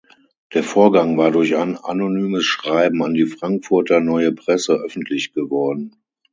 Der 0.55 0.63
Vorgang 0.63 1.15
war 1.19 1.29
durch 1.29 1.55
ein 1.55 1.77
anonymes 1.77 2.43
Schreiben 2.43 3.03
an 3.03 3.13
die 3.13 3.27
Frankfurter 3.27 3.99
Neue 3.99 4.31
Presse 4.33 4.73
öffentlich 4.73 5.31
geworden. 5.31 5.95